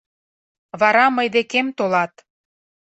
Вара 0.79 1.05
мый 1.15 1.27
декем 1.35 1.67
толат. 1.77 2.13